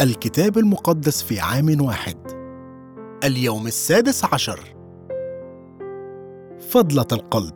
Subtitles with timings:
[0.00, 2.16] الكتاب المقدس في عام واحد.
[3.24, 4.60] اليوم السادس عشر.
[6.70, 7.54] فضلة القلب.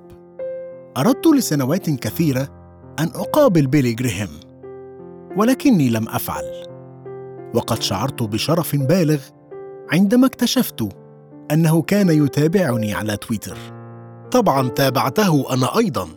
[0.97, 2.49] أردت لسنوات كثيرة
[2.99, 4.29] أن أقابل بيلي جريهام
[5.37, 6.45] ولكني لم أفعل.
[7.55, 9.21] وقد شعرت بشرف بالغ
[9.93, 10.89] عندما اكتشفت
[11.53, 13.57] أنه كان يتابعني على تويتر.
[14.31, 16.09] طبعا تابعته أنا أيضا.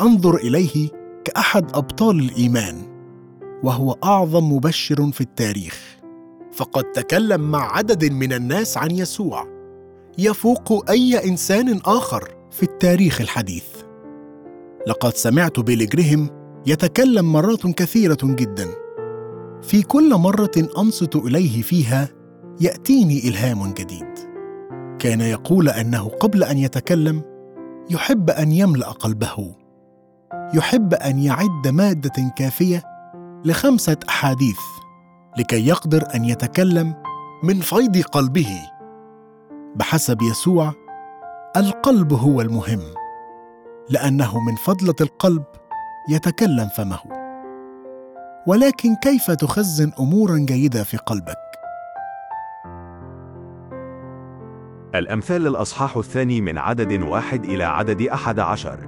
[0.00, 0.88] أنظر إليه
[1.24, 2.93] كأحد أبطال الإيمان.
[3.64, 5.96] وهو أعظم مبشر في التاريخ.
[6.52, 9.46] فقد تكلم مع عدد من الناس عن يسوع.
[10.18, 13.64] يفوق أي إنسان آخر في التاريخ الحديث.
[14.86, 16.28] لقد سمعت بيلي جريهم
[16.66, 18.68] يتكلم مرات كثيرة جدا.
[19.62, 22.08] في كل مرة أنصت إليه فيها
[22.60, 24.14] يأتيني إلهام جديد.
[24.98, 27.22] كان يقول أنه قبل أن يتكلم
[27.90, 29.54] يحب أن يملأ قلبه.
[30.54, 32.93] يحب أن يعد مادة كافية
[33.46, 34.58] لخمسة أحاديث
[35.38, 36.94] لكي يقدر أن يتكلم
[37.42, 38.60] من فيض قلبه.
[39.76, 40.72] بحسب يسوع
[41.56, 42.80] القلب هو المهم
[43.90, 45.44] لأنه من فضلة القلب
[46.10, 46.98] يتكلم فمه.
[48.46, 51.36] ولكن كيف تخزن أمورا جيدة في قلبك؟
[54.94, 58.78] الأمثال الأصحاح الثاني من عدد واحد إلى عدد أحد عشر.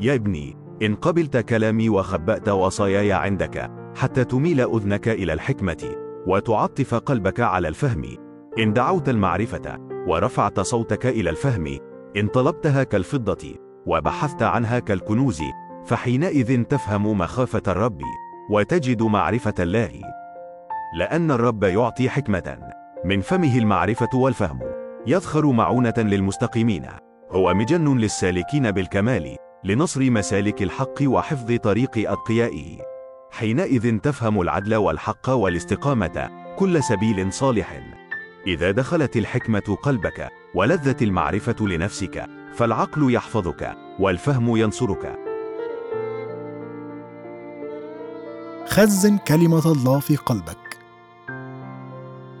[0.00, 5.94] يا ابني إن قبلت كلامي وخبأت وصاياي عندك حتى تميل أذنك إلى الحكمة
[6.26, 8.04] وتعطف قلبك على الفهم.
[8.58, 11.78] إن دعوت المعرفة ورفعت صوتك إلى الفهم
[12.16, 13.54] إن طلبتها كالفضة
[13.86, 15.42] وبحثت عنها كالكنوز
[15.84, 18.00] فحينئذ تفهم مخافة الرب
[18.50, 19.90] وتجد معرفة الله.
[20.98, 22.58] لأن الرب يعطي حكمة
[23.04, 24.60] من فمه المعرفة والفهم
[25.06, 26.86] يذخر معونة للمستقيمين.
[27.30, 29.36] هو مجن للسالكين بالكمال.
[29.64, 32.78] لنصر مسالك الحق وحفظ طريق أتقيائه.
[33.30, 36.30] حينئذ تفهم العدل والحق والاستقامة.
[36.56, 37.80] كل سبيل صالح.
[38.46, 45.18] إذا دخلت الحكمة قلبك ولذت المعرفة لنفسك فالعقل يحفظك والفهم ينصرك.
[48.66, 50.78] خزن كلمة الله في قلبك.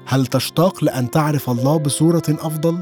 [0.06, 2.78] هل تشتاق لأن تعرف الله بصورة أفضل؟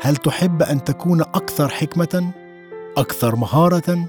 [0.00, 2.43] هل تحب أن تكون أكثر حكمة؟
[2.96, 4.06] أكثر مهارة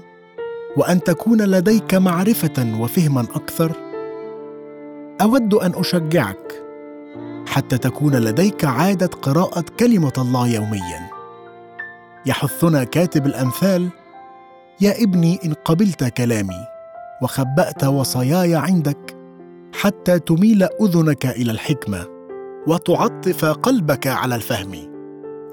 [0.76, 3.72] وأن تكون لديك معرفة وفهما أكثر
[5.22, 6.62] أود أن أشجعك
[7.46, 11.10] حتى تكون لديك عادة قراءة كلمة الله يوميا.
[12.26, 13.88] يحثنا كاتب الأمثال
[14.80, 16.66] يا ابني إن قبلت كلامي
[17.22, 19.16] وخبأت وصاياي عندك
[19.72, 22.06] حتى تميل أذنك إلى الحكمة
[22.66, 24.72] وتعطف قلبك على الفهم.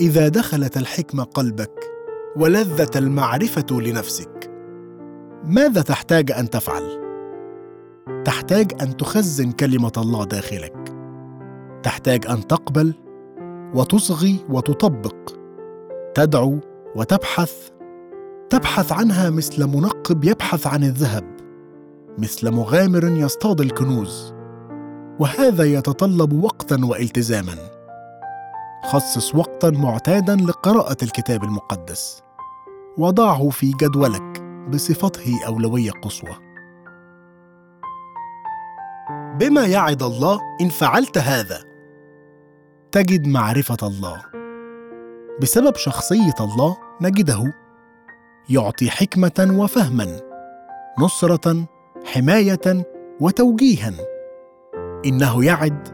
[0.01, 1.92] إذا دخلت الحكمة قلبك
[2.37, 4.51] ولذة المعرفة لنفسك.
[5.43, 7.03] ماذا تحتاج أن تفعل؟
[8.25, 10.93] تحتاج أن تخزن كلمة الله داخلك.
[11.83, 12.93] تحتاج أن تقبل
[13.73, 15.15] وتصغي وتطبق.
[16.15, 16.59] تدعو
[16.95, 17.69] وتبحث.
[18.49, 21.23] تبحث عنها مثل منقب يبحث عن الذهب
[22.17, 24.33] مثل مغامر يصطاد الكنوز.
[25.19, 27.55] وهذا يتطلب وقتا والتزاما.
[28.85, 32.22] خصص وقتا معتادا لقراءة الكتاب المقدس.
[32.97, 36.35] وضعه في جدولك بصفته أولوية قصوى.
[39.39, 41.63] بما يعد الله إن فعلت هذا
[42.91, 44.21] تجد معرفة الله.
[45.41, 47.53] بسبب شخصية الله نجده
[48.49, 50.19] يعطي حكمة وفهما
[50.99, 51.65] نصرة
[52.05, 52.85] حماية
[53.19, 53.93] وتوجيها.
[55.05, 55.87] إنه يعد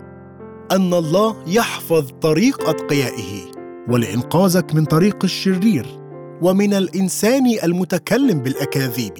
[0.72, 3.52] أن الله يحفظ طريق أتقيائه
[3.90, 5.99] ولانقاذك من طريق الشرير.
[6.42, 9.14] ومن الإنسان المتكلم بالأكاذيب.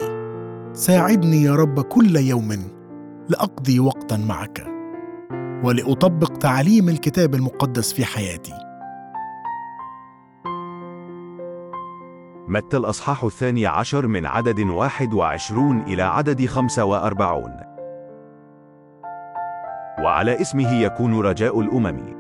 [0.74, 2.50] ساعدني يا رب كل يوم.
[3.30, 4.68] لأقضي وقتا معك.
[5.64, 8.54] ولأطبق تعليم الكتاب المقدس في حياتي.
[12.48, 17.52] متى الأصحاح الثاني عشر من عدد واحد وعشرون إلى عدد خمسة وأربعون؟
[20.04, 22.18] وعلى اسمه يكون رجاء الأمم.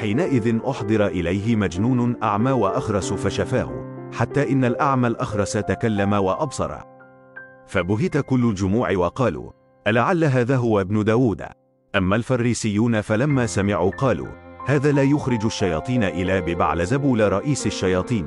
[0.00, 3.91] حينئذ أحضر إليه مجنون أعمى وأخرس فشفاه.
[4.12, 6.76] حتى إن الأعمى الأخرس تكلم وأبصر.
[7.66, 9.50] فبهت كل الجموع وقالوا
[9.86, 11.42] ألعل هذا هو ابن داود.
[11.96, 14.28] أما الفريسيون فلما سمعوا قالوا
[14.66, 18.26] هذا لا يخرج الشياطين إلا ببعلزبول رئيس الشياطين.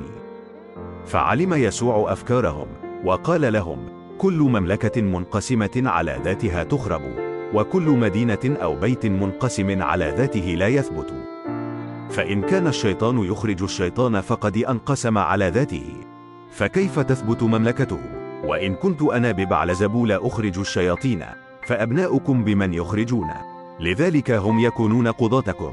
[1.04, 2.66] فعلم يسوع أفكارهم
[3.04, 3.78] وقال لهم
[4.18, 7.02] كل مملكة منقسمة على ذاتها تخرب
[7.54, 11.14] وكل مدينة أو بيت منقسم على ذاته لا يثبت.
[12.10, 15.94] فإن كان الشيطان يخرج الشيطان فقد أنقسم على ذاته.
[16.50, 18.00] فكيف تثبت مملكته؟
[18.44, 21.24] وإن كنت أنا ببعلزبول أخرج الشياطين
[21.66, 23.28] فأبناؤكم بمن يخرجون.
[23.80, 25.72] لذلك هم يكونون قضاتكم.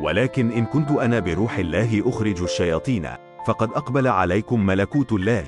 [0.00, 3.08] ولكن إن كنت أنا بروح الله أخرج الشياطين
[3.46, 5.44] فقد أقبل عليكم ملكوت الله.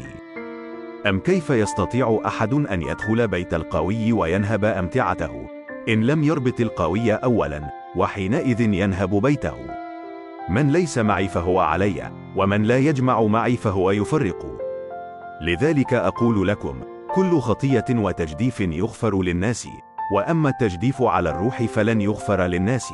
[1.06, 5.46] أم كيف يستطيع أحد أن يدخل بيت القوي وينهب أمتعته؟
[5.88, 9.85] إن لم يربط القوي أولا وحينئذ ينهب بيته.
[10.48, 14.46] من ليس معي فهو علي ومن لا يجمع معي فهو يفرق.
[15.42, 16.80] لذلك أقول لكم
[17.14, 19.68] كل خطية وتجديف يغفر للناس
[20.14, 22.92] وأما التجديف على الروح فلن يغفر للناس.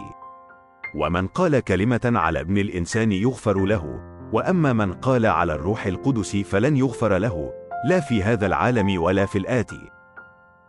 [0.94, 4.00] ومن قال كلمة على ابن الإنسان يغفر له
[4.32, 7.52] وأما من قال على الروح القدس فلن يغفر له
[7.88, 9.90] لا في هذا العالم ولا في الآتي.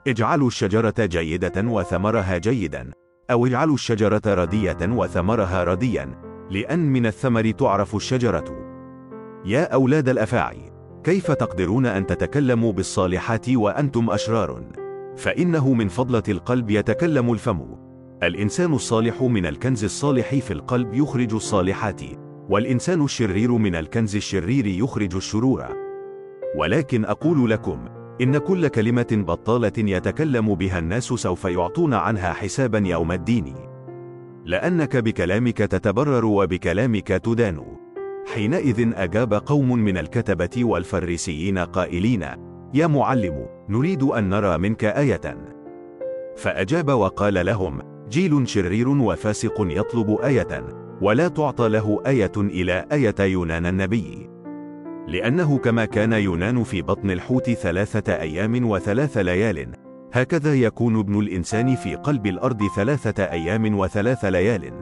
[0.07, 2.91] اجعلوا الشجرة جيدة وثمرها جيدا
[3.31, 8.45] أو اجعلوا الشجرة ردية وثمرها رديا لأن من الثمر تعرف الشجرة.
[9.45, 10.72] يا أولاد الأفاعي
[11.04, 14.63] كيف تقدرون أن تتكلموا بالصالحات وأنتم أشرار؟
[15.18, 17.66] فإنه من فضلة القلب يتكلم الفم.
[18.24, 22.01] الإنسان الصالح من الكنز الصالح في القلب يخرج الصالحات
[22.50, 25.63] والإنسان الشرير من الكنز الشرير يخرج الشرور.
[26.57, 27.86] ولكن أقول لكم
[28.22, 33.73] إن كل كلمة بطالة يتكلم بها الناس سوف يعطون عنها حسابا يوم الدين.
[34.45, 37.63] لأنك بكلامك تتبرر وبكلامك تدان.
[38.34, 42.25] حينئذ أجاب قوم من الكتبة والفريسيين قائلين
[42.74, 45.38] يا معلم نريد أن نرى منك آية.
[46.38, 50.63] فأجاب وقال لهم جيل شرير وفاسق يطلب آية
[51.01, 54.30] ولا تعطى له آية إلى آية يونان النبي.
[55.07, 59.82] لأنه كما كان يونان في بطن الحوت ثلاثة أيام وثلاث ليال.
[60.13, 64.74] هكذا يكون ابن الإنسان في قلب الأرض ثلاثة أيام وثلاث ليال.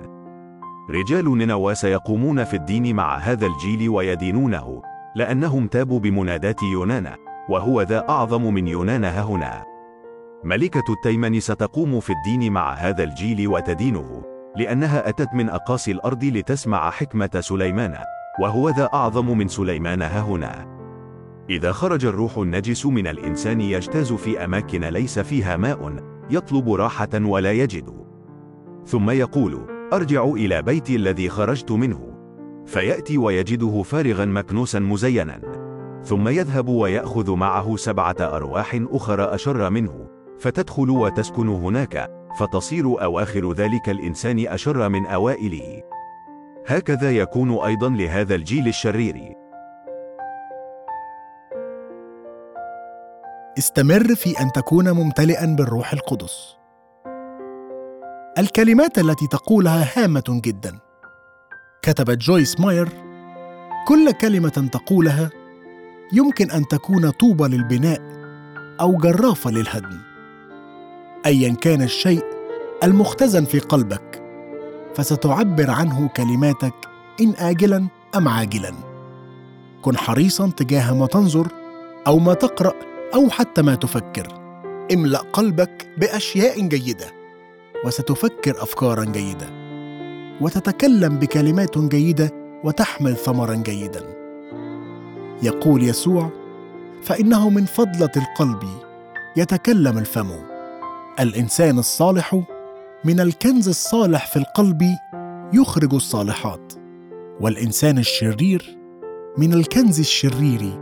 [0.90, 4.82] رجال نينوى سيقومون في الدين مع هذا الجيل ويدينونه
[5.16, 7.16] لأنهم تابوا بمنادات يونان
[7.50, 9.64] وهو ذا أعظم من يونان هنا.
[10.44, 14.24] ملكة التيمن ستقوم في الدين مع هذا الجيل وتدينه
[14.58, 17.98] لأنها أتت من أقاصي الأرض لتسمع حكمة سليمان
[18.42, 20.81] وهو ذا أعظم من سليمان هنا.
[21.50, 25.96] إذا خرج الروح النجس من الإنسان يجتاز في أماكن ليس فيها ماء
[26.30, 27.94] يطلب راحة ولا يجد.
[28.86, 32.12] ثم يقول أرجع إلى بيتي الذي خرجت منه.
[32.66, 35.42] فيأتي ويجده فارغا مكنوسا مزينا.
[36.04, 40.08] ثم يذهب ويأخذ معه سبعة أرواح أخرى أشر منه.
[40.40, 42.08] فتدخل وتسكن هناك.
[42.40, 45.82] فتصير أواخر ذلك الإنسان أشر من أوائله.
[46.68, 49.41] هكذا يكون أيضا لهذا الجيل الشرير.
[53.58, 56.56] استمر في أن تكون ممتلئا بالروح القدس.
[58.38, 60.80] الكلمات التي تقولها هامة جدا.
[61.82, 62.90] كتبت جويس ماير
[63.88, 65.30] كل كلمة تقولها
[66.14, 68.02] يمكن أن تكون طوبة للبناء
[68.82, 70.00] أو جرافة للهدم.
[71.26, 72.24] أيا كان الشيء
[72.84, 74.24] المختزن في قلبك
[74.96, 76.74] فستعبر عنه كلماتك
[77.22, 78.74] إن آجلا أم عاجلا.
[79.82, 81.48] كن حريصا تجاه ما تنظر
[82.08, 84.28] أو ما تقرأ أو حتى ما تفكر.
[84.94, 87.08] املأ قلبك بأشياء جيدة
[87.86, 89.50] وستفكر أفكارا جيدة
[90.42, 92.32] وتتكلم بكلمات جيدة
[92.64, 94.04] وتحمل ثمرا جيدا.
[95.44, 96.30] يقول يسوع
[97.04, 98.64] فإنه من فضلة القلب
[99.38, 100.30] يتكلم الفم.
[101.20, 102.42] الإنسان الصالح
[103.04, 104.84] من الكنز الصالح في القلب
[105.54, 106.74] يخرج الصالحات
[107.42, 108.78] والإنسان الشرير
[109.38, 110.80] من الكنز الشرير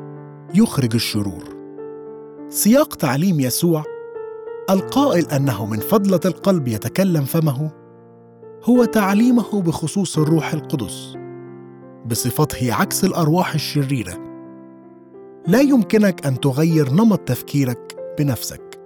[0.53, 1.59] يخرج الشرور.
[2.50, 3.84] سياق تعليم يسوع
[4.70, 7.72] القائل أنه من فضلة القلب يتكلم فمه
[8.63, 11.18] هو تعليمه بخصوص الروح القدس
[12.06, 14.13] بصفته عكس الأرواح الشريرة.
[15.48, 18.79] لا يمكنك أن تغير نمط تفكيرك بنفسك.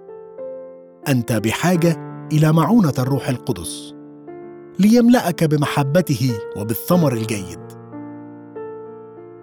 [1.08, 3.94] أنت بحاجة إلى معونة الروح القدس
[4.78, 7.60] ليملأك بمحبته وبالثمر الجيد.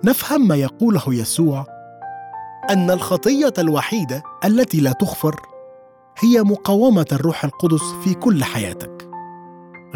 [0.06, 1.81] نفهم ما يقوله يسوع
[2.70, 5.42] أن الخطية الوحيدة التي لا تغفر
[6.20, 9.10] هي مقاومة الروح القدس في كل حياتك.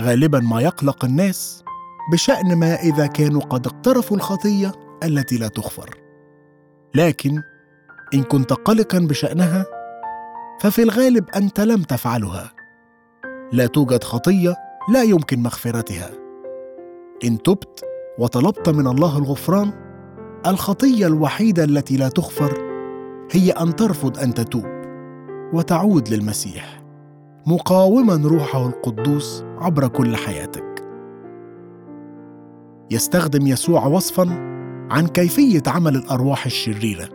[0.01, 1.63] غالبا ما يقلق الناس
[2.12, 4.72] بشأن ما إذا كانوا قد اقترفوا الخطية
[5.03, 5.98] التي لا تغفر.
[6.95, 7.41] لكن
[8.13, 9.65] إن كنت قلقا بشأنها
[10.60, 12.51] ففي الغالب أنت لم تفعلها.
[13.51, 14.55] لا توجد خطية
[14.93, 16.10] لا يمكن مغفرتها.
[17.24, 17.86] إن تبت
[18.19, 19.85] وطلبت من الله الغفران
[20.48, 22.54] الخطية الوحيدة التي لا تغفر
[23.32, 24.66] هي أن ترفض أن تتوب
[25.54, 26.84] وتعود للمسيح
[27.48, 30.86] مقاوما روحه القدوس عبر كل حياتك.
[32.92, 34.30] يستخدم يسوع وصفا
[34.92, 37.10] عن كيفية عمل الأرواح الشريرة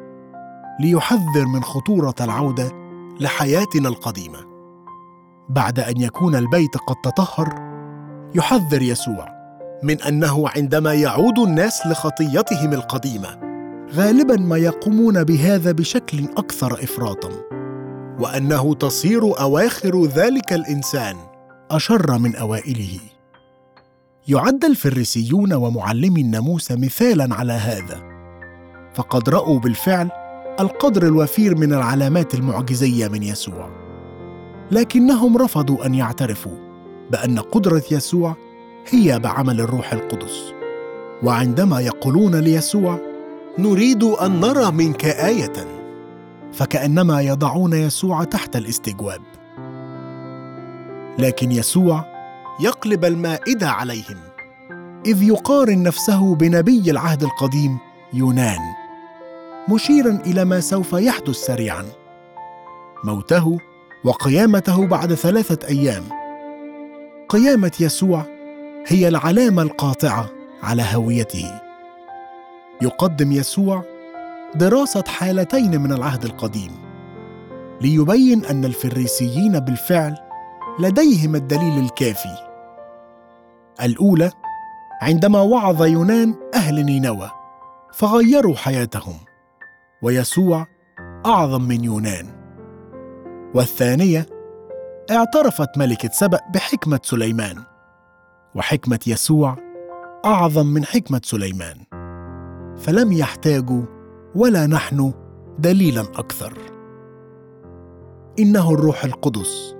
[0.80, 2.72] ليحذر من خطورة العودة
[3.20, 4.38] لحياتنا القديمة.
[5.48, 7.54] بعد أن يكون البيت قد تطهر
[8.34, 9.39] يحذر يسوع
[9.82, 13.50] من أنه عندما يعود الناس لخطيتهم القديمة
[13.94, 17.30] غالبا ما يقومون بهذا بشكل أكثر افراطا.
[18.18, 21.16] وأنه تصير أواخر ذلك الإنسان
[21.70, 22.98] أشر من أوائله.
[24.28, 28.02] يعد الفريسيون ومعلمي الناموس مثالا على هذا.
[28.94, 30.10] فقد رأوا بالفعل
[30.60, 33.70] القدر الوفير من العلامات المعجزية من يسوع.
[34.70, 36.56] لكنهم رفضوا أن يعترفوا
[37.10, 38.36] بأن قدرة يسوع
[38.88, 40.52] هي بعمل الروح القدس.
[41.22, 42.98] وعندما يقولون ليسوع
[43.58, 45.52] نريد أن نرى منك آية.
[46.52, 49.20] فكأنما يضعون يسوع تحت الاستجواب.
[51.18, 52.04] لكن يسوع
[52.60, 54.16] يقلب المائدة عليهم
[55.06, 57.78] إذ يقارن نفسه بنبي العهد القديم
[58.12, 58.58] يونان
[59.68, 61.84] مشيرا إلى ما سوف يحدث سريعا.
[63.04, 63.58] موته
[64.04, 66.02] وقيامته بعد ثلاثة أيام.
[67.28, 68.39] قيامة يسوع
[68.86, 70.30] هي العلامة القاطعة
[70.62, 71.60] على هويته.
[72.82, 73.84] يقدم يسوع
[74.54, 76.72] دراسة حالتين من العهد القديم
[77.80, 80.16] ليبين أن الفريسيين بالفعل
[80.80, 82.50] لديهم الدليل الكافي.
[83.82, 84.30] الأولى
[85.02, 87.30] عندما وعظ يونان أهل نينوى
[87.94, 89.16] فغيروا حياتهم
[90.02, 90.66] ويسوع
[91.26, 92.26] أعظم من يونان.
[93.54, 94.26] والثانية
[95.10, 97.69] اعترفت ملكة سبأ بحكمة سليمان.
[98.54, 99.56] وحكمة يسوع
[100.24, 101.76] أعظم من حكمة سليمان.
[102.76, 103.82] فلم يحتاجوا
[104.34, 105.12] ولا نحن
[105.58, 106.52] دليلا أكثر.
[108.38, 109.76] إنه الروح القدس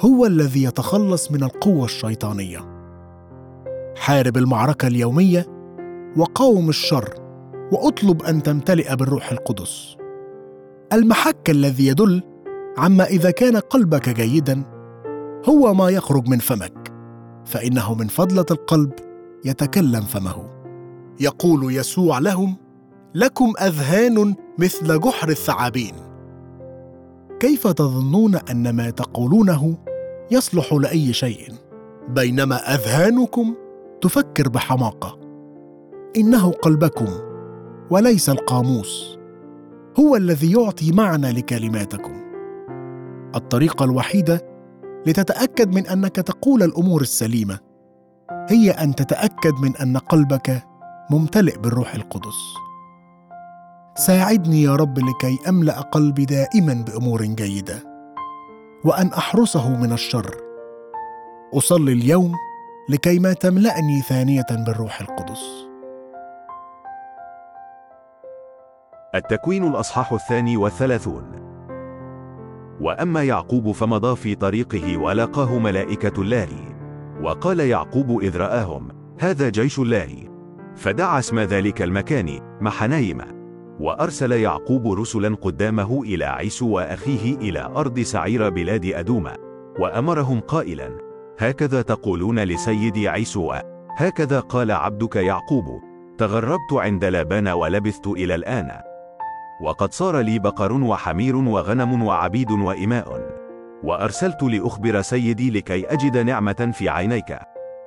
[0.00, 2.58] هو الذي يتخلص من القوة الشيطانية.
[3.96, 5.46] حارب المعركة اليومية
[6.16, 7.14] وقاوم الشر
[7.72, 9.96] وأطلب أن تمتلئ بالروح القدس.
[10.92, 12.22] المحك الذي يدل
[12.78, 14.62] عما إذا كان قلبك جيدا
[15.48, 16.81] هو ما يخرج من فمك.
[17.44, 18.92] فإنه من فضلة القلب
[19.44, 20.50] يتكلم فمه.
[21.20, 22.56] يقول يسوع لهم
[23.14, 25.94] لكم أذهان مثل جحر الثعابين.
[27.40, 29.78] كيف تظنون أن ما تقولونه
[30.30, 31.52] يصلح لأي شيء؟
[32.08, 33.54] بينما أذهانكم
[34.00, 35.18] تفكر بحماقة.
[36.16, 37.08] إنه قلبكم
[37.90, 39.18] وليس القاموس.
[40.00, 42.22] هو الذي يعطي معنى لكلماتكم.
[43.34, 44.51] الطريقة الوحيدة
[45.06, 47.58] لتتأكد من أنك تقول الأمور السليمة.
[48.50, 50.62] هي أن تتأكد من أن قلبك
[51.10, 52.34] ممتلئ بالروح القدس.
[53.94, 57.82] ساعدني يا رب لكي أملأ قلبي دائما بأمور جيدة
[58.84, 60.36] وأن أحرسه من الشر.
[61.54, 62.34] أصلي اليوم
[62.88, 65.42] لكي ما تملأني ثانية بالروح القدس.
[69.14, 71.41] التكوين الأصحاح الثاني والثلاثون.
[72.82, 76.48] وأما يعقوب فمضى في طريقه ولقاه ملائكة الله.
[77.22, 78.88] وقال يعقوب إذ رآهم
[79.20, 80.08] هذا جيش الله.
[80.76, 83.18] فدعا اسم ذلك المكان محنايم.
[83.80, 89.28] وأرسل يعقوب رسلا قدامه إلى عيسو وأخيه إلى أرض سعير بلاد أدوم.
[89.78, 90.90] وأمرهم قائلا
[91.38, 93.52] هكذا تقولون لسيدي عيسو.
[93.96, 95.64] هكذا قال عبدك يعقوب
[96.18, 98.91] تغربت عند لابان ولبثت إلى الآن.
[99.62, 103.20] وقد صار لي بقر وحمير وغنم وعبيد وإماء.
[103.84, 107.38] وأرسلت لأخبر سيدي لكي أجد نعمة في عينيك.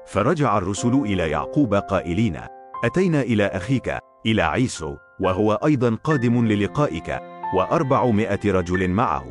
[0.07, 2.39] فرجع الرسل إلى يعقوب قائلين
[2.85, 7.19] أتينا إلى أخيك إلى عيسو وهو أيضا قادم للقائك
[7.55, 9.25] وأربعمائة رجل معه.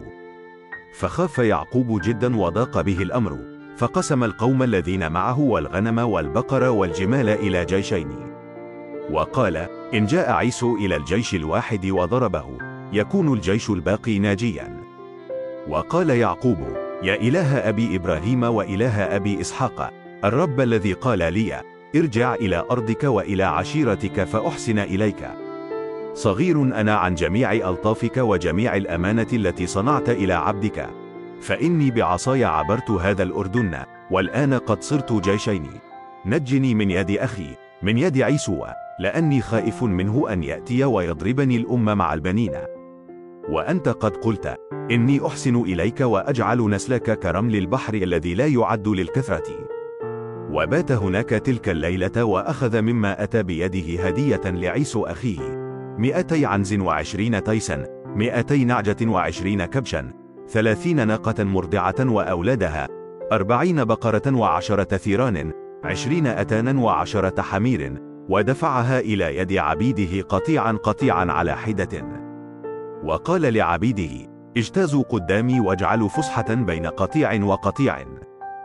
[0.99, 3.39] فخاف يعقوب جدا وضاق به الأمر
[3.77, 8.34] فقسم القوم الذين معه والغنم والبقر والجمال إلى جيشين.
[9.11, 9.56] وقال
[9.94, 12.46] إن جاء عيسو إلى الجيش الواحد وضربه
[12.92, 14.80] يكون الجيش الباقي ناجيا.
[15.68, 16.58] وقال يعقوب
[17.02, 19.92] يا إله أبي إبراهيم وإله أبي إسحاق
[20.25, 21.62] الرب الذي قال لي
[21.96, 25.30] ارجع إلى أرضك وإلى عشيرتك فأحسن إليك.
[26.14, 30.90] صغير أنا عن جميع ألطافك وجميع الأمانة التي صنعت إلى عبدك.
[31.40, 33.78] فإني بعصاي عبرت هذا الأردن
[34.11, 35.66] والآن قد صرت جيشين.
[36.26, 38.64] نجني من يد أخي من يد عيسو.
[39.01, 42.53] لأني خائف منه أن يأتي ويضربني الأم مع البنين.
[43.49, 44.57] وأنت قد قلت
[44.91, 49.67] إني أحسن إليك وأجعل نسلك كرمل البحر الذي لا يعد للكثرة.
[50.51, 55.65] وبات هناك تلك الليلة وأخذ مما أتى بيده هدية لعيسو أخيه.
[55.99, 60.13] مئتي عنز وعشرين تيسا مئتي نعجة وعشرين كبشا
[60.49, 62.89] ثلاثين ناقة مرضعة وأولادها
[63.33, 65.53] أربعين بقرة وعشرة ثيران
[65.85, 68.13] عشرين أتانا وعشرة حمير.
[68.28, 72.04] ودفعها إلى يد عبيده قطيعا قطيعا على حدة
[73.04, 78.04] وقال لعبيده اجتازوا قدامي واجعلوا فسحة بين قطيع وقطيع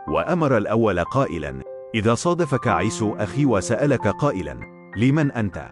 [0.08, 1.62] وأمر الأول قائلا
[1.94, 4.60] إذا صادفك عيسو أخي وسألك قائلا
[4.96, 5.70] لمن أنت؟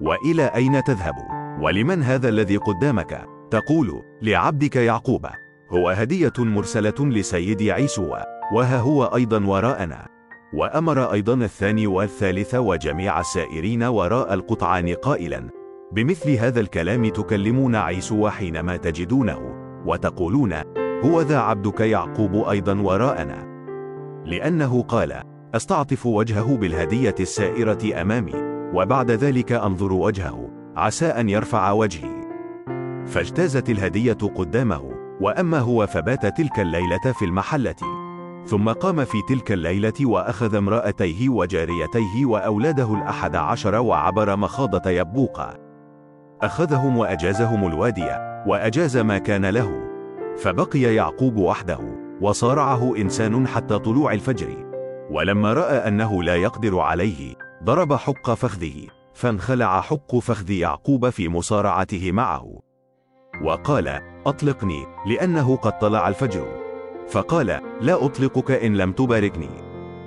[0.00, 1.14] وإلى أين تذهب؟
[1.60, 5.26] ولمن هذا الذي قدامك؟ تقول لعبدك يعقوب
[5.72, 8.16] هو هدية مرسلة لسيدي عيسو
[8.52, 10.15] وها هو أيضا وراءنا
[10.54, 15.48] وأمر أيضا الثاني والثالث وجميع السائرين وراء القطعان قائلا
[15.92, 19.38] بمثل هذا الكلام تكلمون عيسو حينما تجدونه
[19.86, 20.52] وتقولون
[21.04, 23.56] هو ذا عبدك يعقوب أيضا وراءنا.
[24.24, 25.22] لأنه قال
[25.54, 28.34] أستعطف وجهه بالهدية السائرة أمامي
[28.74, 32.26] وبعد ذلك أنظر وجهه عسى أن يرفع وجهي.
[33.06, 38.05] فاجتازت الهدية قدامه وأما هو فبات تلك الليلة في المحلة.
[38.46, 45.54] ثم قام في تلك الليلة وأخذ امرأتيه وجاريتيه وأولاده الأحد عشر وعبر مخاضة يبوقا
[46.42, 48.08] أخذهم وأجازهم الوادي
[48.46, 49.86] وأجاز ما كان له.
[50.36, 51.78] فبقي يعقوب وحده
[52.20, 54.66] وصارعه إنسان حتى طلوع الفجر.
[55.10, 57.34] ولما رأى أنه لا يقدر عليه
[57.64, 62.60] ضرب حق فخذه فانخلع حق فخذ يعقوب في مصارعته معه.
[63.44, 66.65] وقال أطلقني لأنه قد طلع الفجر.
[67.08, 69.50] فقال لا أطلقك إن لم تباركني.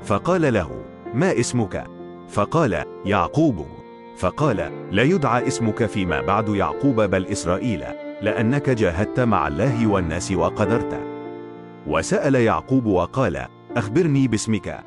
[0.03, 0.69] فقال له
[1.13, 1.87] ما اسمك؟
[2.29, 3.65] فقال يعقوب.
[4.17, 7.83] فقال لا يدعى اسمك فيما بعد يعقوب بل إسرائيل
[8.21, 10.99] لأنك جاهدت مع الله والناس وقدرت.
[11.87, 13.45] وسأل يعقوب وقال
[13.77, 14.79] أخبرني باسمك.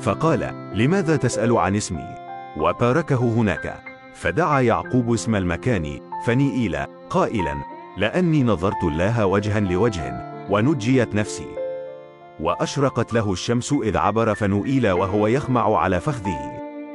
[0.00, 2.14] فقال لماذا تسأل عن اسمي؟
[2.56, 3.82] وباركه هناك.
[4.14, 6.76] فدعا يعقوب اسم المكان فنيئيل
[7.10, 7.54] قائلا
[7.96, 11.55] لأني نظرت الله وجها لوجه ونجيت نفسي.
[12.40, 16.52] وأشرقت له الشمس إذ عبر فنوئيل وهو يخمع على فخذه.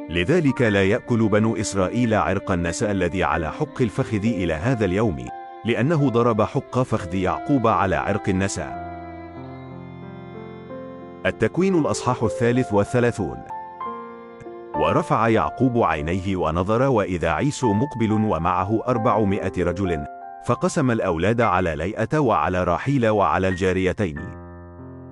[0.09, 5.27] لذلك لا يأكل بنو إسرائيل عرق النساء الذي على حق الفخذ إلى هذا اليوم
[5.65, 8.91] لأنه ضرب حق فخذ يعقوب على عرق النساء.
[11.25, 13.37] التكوين الأصحاح الثالث والثلاثون.
[14.75, 20.05] ورفع يعقوب عينيه ونظر وإذا عيسو مقبل ومعه أربعمائة رجل
[20.45, 24.40] فقسم الأولاد على ليئة وعلى راحيل وعلى الجاريتين.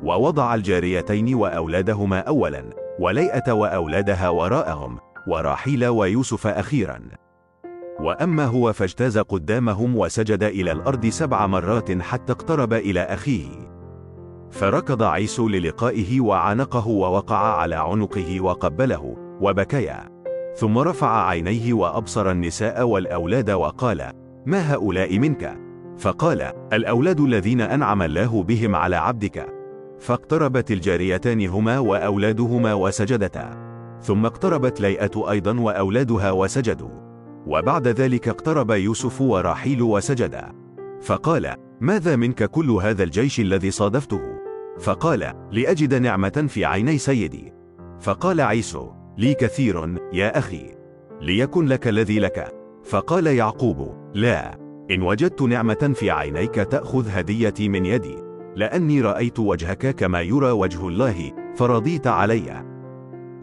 [0.04, 2.64] ووضع الجاريتين وأولادهما أولا
[3.00, 7.00] وليئة وأولادها وراءهم وراحيل ويوسف أخيرا.
[8.00, 13.50] وأما هو فاجتاز قدامهم وسجد إلى الأرض سبع مرات حتى اقترب إلى أخيه.
[14.52, 20.10] فركض عيسو للقائه وعانقه ووقع على عنقه وقبله وبكيا.
[20.56, 24.12] ثم رفع عينيه وأبصر النساء والأولاد وقال
[24.46, 25.60] ما هؤلاء منك؟
[25.98, 26.42] فقال
[26.74, 29.59] الأولاد الذين أنعم الله بهم على عبدك.
[30.00, 33.70] فاقتربت الجاريتان هما وأولادهما وسجدتا.
[34.02, 36.90] ثم اقتربت ليئة أيضا وأولادها وسجدوا.
[37.48, 40.52] وبعد ذلك اقترب يوسف وراحيل وسجدا.
[41.02, 44.22] فقال ماذا منك كل هذا الجيش الذي صادفته؟
[44.80, 47.54] فقال لأجد نعمة في عيني سيدي.
[48.00, 50.76] فقال عيسو لي كثير يا أخي.
[51.22, 52.54] ليكن لك الذي لك.
[52.84, 54.60] فقال يعقوب لا.
[54.92, 58.29] إن وجدت نعمة في عينيك تأخذ هديتي من يدي.
[58.60, 62.66] لأني رأيت وجهك كما يرى وجه الله فرضيت علي.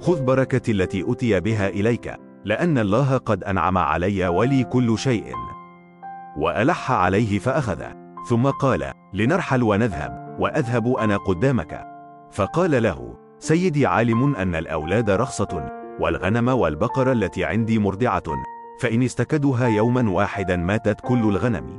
[0.00, 5.32] خذ بركتي التي أتي بها إليك لأن الله قد أنعم علي ولي كل شيء.
[6.36, 7.82] وألح عليه فأخذ.
[8.28, 11.84] ثم قال لنرحل ونذهب وأذهب أنا قدامك.
[12.30, 18.22] فقال له سيدي عالم أن الأولاد رخصة والغنم والبقر التي عندي مرضعة.
[18.80, 21.78] فإن استكدها يوما واحدا ماتت كل الغنم.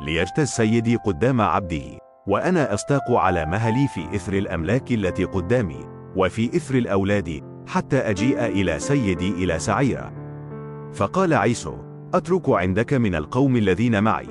[0.00, 2.05] ليجتز سيدي قدام عبده.
[2.26, 5.84] وأنا أستاق على مهلي في إثر الأملاك التي قدامي
[6.16, 10.12] وفي إثر الأولاد حتى أجيء إلى سيدي إلى سعيرة.
[10.92, 11.74] فقال عيسو
[12.14, 14.28] أترك عندك من القوم الذين معي.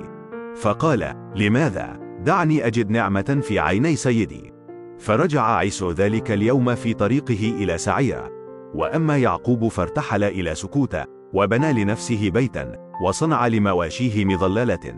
[0.56, 4.54] فقال لماذا؟ دعني أجد نعمة في عيني سيدي.
[5.00, 8.30] فرجع عيسو ذلك اليوم في طريقه إلى سعير.
[8.76, 10.98] وأما يعقوب فارتحل إلى سكوت
[11.34, 14.96] وبنى لنفسه بيتا وصنع لمواشيه مظلات.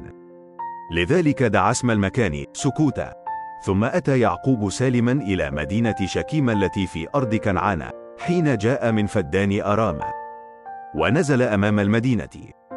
[0.92, 3.14] لذلك دعا اسم المكان سكوت.
[3.66, 9.62] ثم أتى يعقوب سالما إلى مدينة شكيم التي في أرض كنعان حين جاء من فدان
[9.62, 10.00] أرام
[10.96, 12.30] ونزل أمام المدينة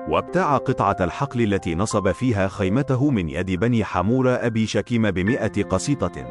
[0.09, 6.27] وابتاع قطعة الحقل التي نصب فيها خيمته من يد بني حمور أبي شكيم بمئة قسيطة.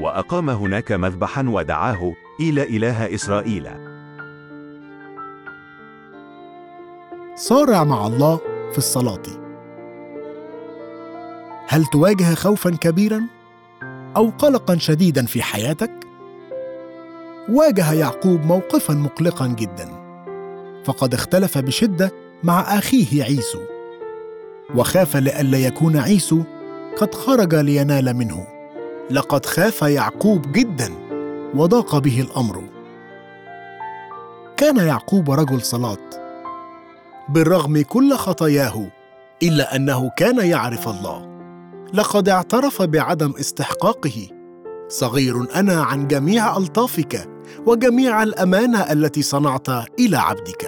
[0.00, 3.68] وأقام هناك مذبحا ودعاه إلى إله إسرائيل.
[7.34, 8.40] صارع مع الله
[8.72, 9.43] في الصلاة.
[11.68, 13.26] هل تواجه خوفا كبيرا
[14.16, 15.90] أو قلقا شديدا في حياتك؟
[17.48, 19.88] واجه يعقوب موقفا مقلقا جدا
[20.84, 23.60] فقد اختلف بشدة مع أخيه عيسو
[24.74, 26.42] وخاف لئلا يكون عيسو
[26.96, 28.46] قد خرج لينال منه.
[29.10, 30.92] لقد خاف يعقوب جدا
[31.54, 32.64] وضاق به الأمر.
[34.56, 35.98] كان يعقوب رجل صلاه
[37.28, 38.86] بالرغم كل خطاياه
[39.42, 41.33] إلا أنه كان يعرف الله.
[41.92, 44.28] لقد اعترف بعدم استحقاقه.
[44.88, 47.28] صغير أنا عن جميع ألطافك
[47.66, 49.68] وجميع الأمانة التي صنعت
[49.98, 50.66] إلى عبدك.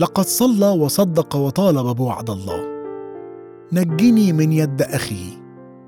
[0.00, 2.74] لقد صلى وصدق وطالب بوعد الله.
[3.72, 5.38] نجني من يد أخي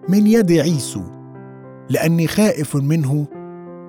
[0.08, 1.02] من يد عيسو
[1.90, 3.26] لأني خائف منه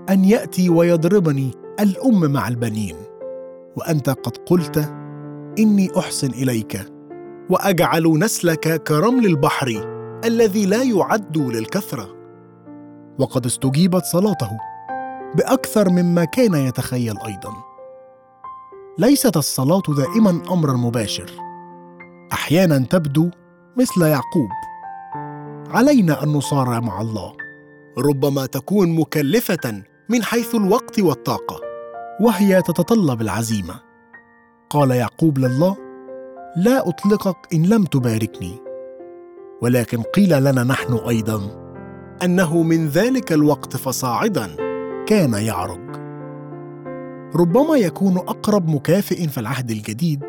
[0.10, 2.96] أن يأتي ويضربني الأم مع البنين.
[3.76, 4.78] وأنت قد قلت
[5.60, 6.97] إني أحسن إليك.
[7.50, 9.68] وأجعل نسلك كرمل البحر
[10.26, 12.10] الذي لا يعد للكثرة.
[13.20, 14.50] وقد استجيبت صلاته
[15.36, 17.54] بأكثر مما كان يتخيل أيضا.
[19.00, 21.32] ليست الصلاة دائما امرا مباشر.
[22.34, 23.30] أحيانا تبدو
[23.78, 24.50] مثل يعقوب.
[25.70, 27.34] علينا أن نصارع مع الله.
[27.98, 31.62] ربما تكون مكلفة من حيث الوقت والطاقة.
[32.22, 33.80] وهي تتطلب العزيمة.
[34.70, 35.87] قال يعقوب لله
[36.58, 38.62] لا أطلقك إن لم تباركني.
[39.62, 41.42] ولكن قيل لنا نحن أيضا
[42.24, 44.56] أنه من ذلك الوقت فصاعدا
[45.06, 45.96] كان يعرج.
[47.36, 50.24] ربما يكون أقرب مكافئ في العهد الجديد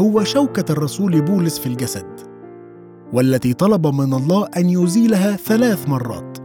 [0.00, 2.20] هو شوكة الرسول بولس في الجسد
[3.12, 6.38] والتي طلب من الله أن يزيلها ثلاث مرات.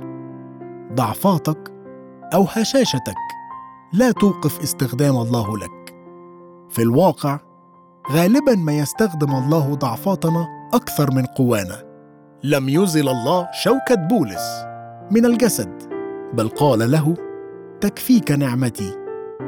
[0.94, 1.72] ضعفاتك
[2.34, 3.16] أو هشاشتك
[3.94, 5.96] لا توقف استخدام الله لك.
[6.70, 7.49] في الواقع
[8.12, 11.84] غالبا ما يستخدم الله ضعفاتنا أكثر من قوانا.
[12.44, 14.66] لم يزل الله شوكة بولس
[15.12, 15.84] من الجسد
[16.34, 17.16] بل قال له
[17.82, 18.96] تكفيك نعمتي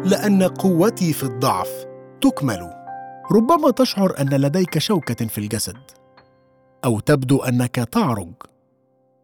[0.05, 1.85] لأن قوتي في الضعف
[2.21, 2.73] تكمل.
[3.31, 5.77] ربما تشعر أن لديك شوكة في الجسد
[6.85, 8.33] أو تبدو أنك تعرج.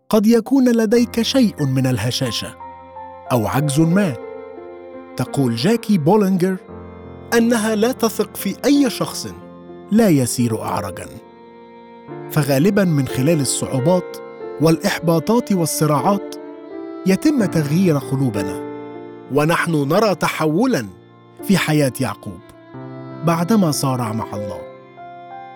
[0.10, 2.56] قد يكون لديك شيء من الهشاشة
[3.32, 4.16] أو عجز ما.
[5.18, 6.58] تقول جاكي بولينجر
[7.34, 9.28] أنها لا تثق في أي شخص.
[9.92, 11.08] لا يسير اعرجا.
[12.32, 14.18] فغالبا من خلال الصعوبات
[14.62, 16.36] والإحباطات والصراعات
[17.06, 18.68] يتم تغيير قلوبنا.
[19.34, 20.88] ونحن نرى تحولا
[21.44, 22.40] في حياة يعقوب.
[23.26, 24.62] بعدما صارع مع الله.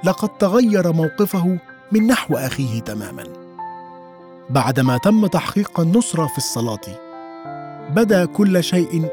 [0.03, 1.57] لقد تغير موقفه
[1.91, 3.23] من نحو أخيه تماما.
[4.49, 6.81] بعدما تم تحقيق النصرة في الصلاة
[7.89, 9.07] بدا كل شيء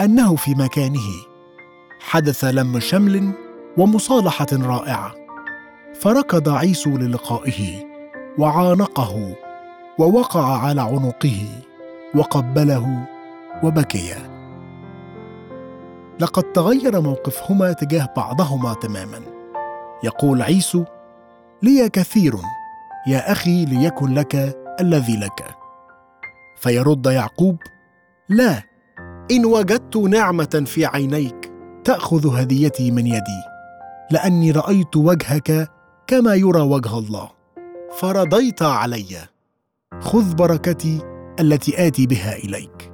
[0.00, 1.29] أنه في مكانه.
[2.00, 3.32] حدث لم شمل
[3.78, 5.14] ومصالحة رائعة.
[5.94, 7.86] فركض عيسو للقائه
[8.38, 9.36] وعانقه
[9.98, 11.46] ووقع على عنقه
[12.14, 13.06] وقبله
[13.62, 14.30] وبكيا
[16.20, 19.20] لقد تغير موقفهما تجاه بعضهما تماما.
[20.04, 20.84] يقول عيسو
[21.62, 22.34] لي كثير
[23.06, 25.56] يا أخي ليكن لك الذي لك
[26.56, 27.56] فيرد يعقوب
[28.28, 28.62] لا
[29.30, 31.39] إن وجدت نعمة في عينيك
[31.84, 33.42] تأخذ هديتي من يدي
[34.10, 35.68] لأني رأيت وجهك
[36.06, 37.30] كما يرى وجه الله.
[37.98, 39.06] فرضيت علي.
[40.00, 40.98] خذ بركتي
[41.40, 42.92] التي آتي بها إليك.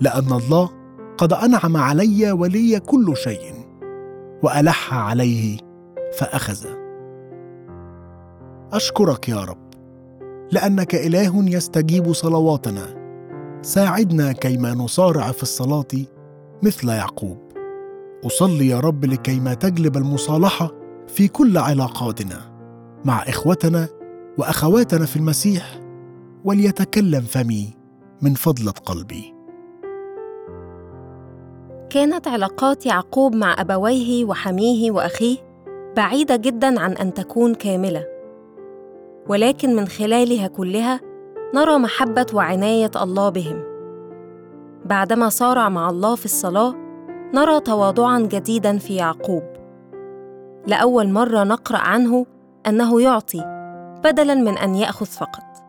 [0.00, 0.70] لأن الله
[1.18, 3.54] قد أنعم علي ولي كل شيء
[4.42, 5.58] وألح عليه
[6.18, 6.66] فأخذ.
[8.72, 9.74] أشكرك يا رب
[10.52, 13.02] لأنك إله يستجيب صلواتنا.
[13.62, 16.06] ساعدنا كيما نصارع في الصلاة
[16.62, 17.51] مثل يعقوب.
[18.26, 20.70] أصلي يا رب لكيما تجلب المصالحة
[21.08, 22.40] في كل علاقاتنا
[23.04, 23.88] مع إخوتنا
[24.38, 25.80] وأخواتنا في المسيح
[26.44, 27.70] وليتكلم فمي
[28.22, 29.34] من فضلة قلبي.
[31.90, 35.36] كانت علاقات يعقوب مع أبويه وحميه وأخيه
[35.96, 38.04] بعيدة جدا عن أن تكون كاملة.
[39.28, 41.00] ولكن من خلالها كلها
[41.54, 43.62] نرى محبة وعناية الله بهم.
[44.84, 46.81] بعدما صارع مع الله في الصلاة
[47.34, 49.42] نرى تواضعا جديدا في يعقوب.
[50.66, 52.26] لأول مرة نقرأ عنه
[52.66, 53.40] أنه يعطي
[54.04, 55.61] بدلا من أن يأخذ فقط.